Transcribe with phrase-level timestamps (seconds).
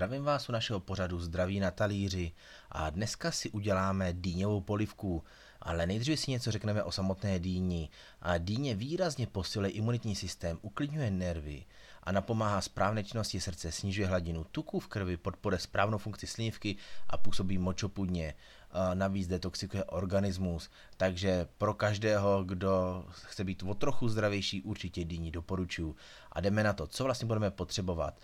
[0.00, 2.32] Zdravím vás u našeho pořadu Zdraví na talíři
[2.70, 5.24] a dneska si uděláme dýňovou polivku,
[5.60, 7.88] ale nejdříve si něco řekneme o samotné dýni.
[8.22, 11.64] A dýně výrazně posiluje imunitní systém, uklidňuje nervy
[12.02, 16.76] a napomáhá správné činnosti srdce, snižuje hladinu tuku v krvi, podporuje správnou funkci slívky
[17.08, 18.34] a působí močopudně.
[18.94, 25.94] Navíc detoxikuje organismus, takže pro každého, kdo chce být o trochu zdravější, určitě dýni doporučuji.
[26.32, 28.20] A jdeme na to, co vlastně budeme potřebovat.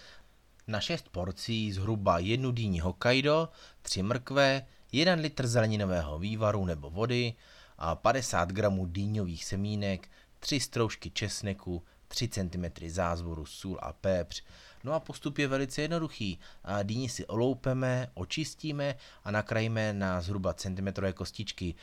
[0.69, 3.49] Na 6 porcí zhruba jednu dýni Hokkaido,
[3.83, 7.35] 3 mrkve, 1 litr zeleninového vývaru nebo vody,
[7.79, 10.09] a 50 gramů dýňových semínek,
[10.41, 14.43] 3 stroužky česneku, 3 cm zázvoru, sůl a pepř.
[14.85, 16.39] No a postup je velice jednoduchý.
[16.83, 18.95] Dýni si oloupeme, očistíme
[19.25, 21.75] a nakrajíme na zhruba centimetrové kostičky.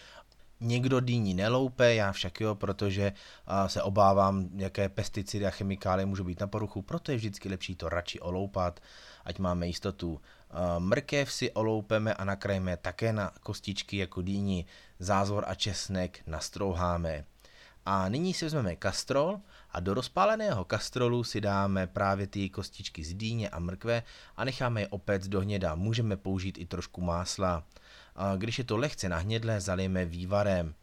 [0.63, 3.13] Někdo dýní neloupe, já však jo, protože
[3.67, 7.89] se obávám, jaké pesticidy a chemikálie můžou být na poruchu, proto je vždycky lepší to
[7.89, 8.79] radši oloupat,
[9.25, 10.21] ať máme jistotu.
[10.79, 14.65] Mrkev si oloupeme a nakrajíme také na kostičky jako dýni,
[14.99, 17.25] zázvor a česnek nastrouháme.
[17.85, 19.39] A nyní si vezmeme kastrol
[19.71, 24.03] a do rozpáleného kastrolu si dáme právě ty kostičky z dýně a mrkve
[24.37, 25.75] a necháme je opět do hněda.
[25.75, 27.63] Můžeme použít i trošku másla.
[28.37, 30.73] Když je to lehce nahnědlé, zalijeme vývarem.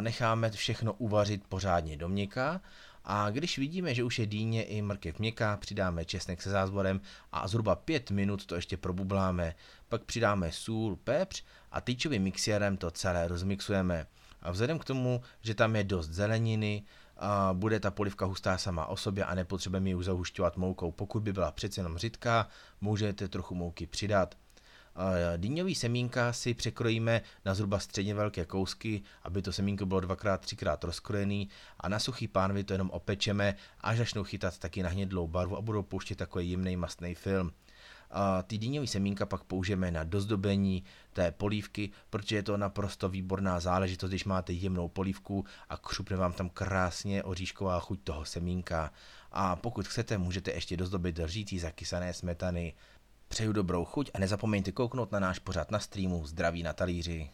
[0.00, 2.60] Necháme všechno uvařit pořádně do měka
[3.04, 7.00] a když vidíme, že už je dýně i mrkev měkká, přidáme česnek se zázvorem
[7.32, 9.54] a zhruba 5 minut to ještě probubláme.
[9.88, 14.06] Pak přidáme sůl, pepř a tyčovým mixérem to celé rozmixujeme.
[14.42, 16.82] A vzhledem k tomu, že tam je dost zeleniny,
[17.16, 20.92] a bude ta polivka hustá sama o sobě a nepotřebujeme ji už zahušťovat moukou.
[20.92, 22.48] Pokud by byla přece jenom řidká,
[22.80, 24.34] můžete trochu mouky přidat.
[25.36, 30.84] Dýňový semínka si překrojíme na zhruba středně velké kousky, aby to semínko bylo dvakrát, třikrát
[30.84, 31.48] rozkrojený
[31.80, 35.60] a na suchý pánvi to jenom opečeme, až začnou chytat taky na hnědlou barvu a
[35.60, 37.52] budou pouštět takový jemný mastný film.
[38.10, 43.60] A ty dýňový semínka pak použijeme na dozdobení té polívky, protože je to naprosto výborná
[43.60, 48.92] záležitost, když máte jemnou polívku a křupne vám tam krásně oříšková chuť toho semínka.
[49.32, 52.74] A pokud chcete, můžete ještě dozdobit lžící zakysané smetany.
[53.34, 57.30] Přeju dobrou chuť a nezapomeňte kouknout na náš pořad na streamu Zdraví na talíři.